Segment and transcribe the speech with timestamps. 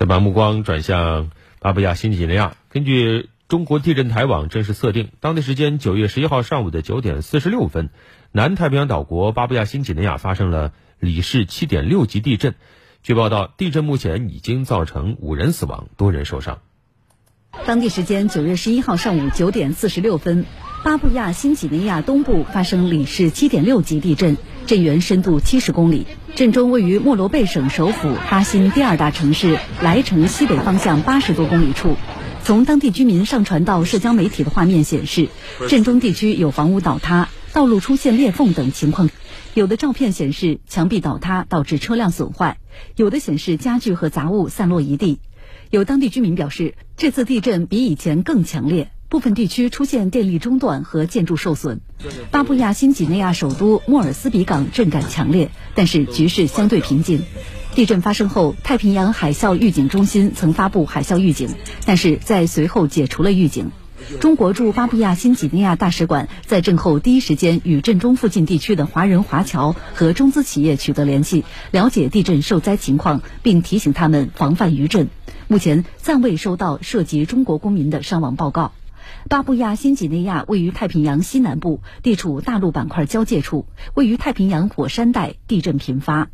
[0.00, 7.90] 再把目光转向巴布亚新几内亚，根据中国地震台网正式测定，当地时间九月十一号上午的九点四十六分，
[8.32, 12.54] 南太平洋岛国巴布亚新几内亚发生了里氏七点六级地震。
[13.02, 16.62] 据报道，地震目前已经造成五人死亡，多人受伤。
[17.66, 20.46] 当地时间九月十一号上午九点四十六分，
[20.82, 31.96] 巴布亚新几内亚东部发生里氏七点六级地震，震源深度七十公里，震中位于莫罗贝省首府巴新第二大城市莱城西北方向八十多公里处。
[32.42, 35.28] 从当地居民上传到社交媒体的画面显示，
[35.68, 39.10] 震中地区有房屋倒塌、道路出现裂缝等情况。
[39.52, 42.56] 有的照片显示墙壁倒塌导致车辆损坏，
[42.96, 45.20] 有的显示家具和杂物散落一地。
[45.68, 51.80] 有当地居民表示，这次地震比以前更强烈，部分地区出现电力中断和建筑受损。
[52.30, 57.20] 巴布亚新几内亚首都莫尔斯比港震感强烈，但是局势相对平静。
[57.74, 61.48] 地震发生后，太平洋海啸预警中心曾发布海啸预警，
[61.84, 63.72] 但是在随后解除了预警。
[64.20, 75.08] 中国驻巴布亚新几内亚大使馆在震后第一时间与震中附近地区的华人华侨和中资企业取得联系，了解地震受灾情况，并提醒他们防范余震。
[75.48, 78.70] 目前暂未收到涉及中国公民的伤亡报告。
[79.28, 86.30] 巴布亚新几内亚位于太平洋西南部，地处大陆板块交界处，位于太平洋火山带，地震频发。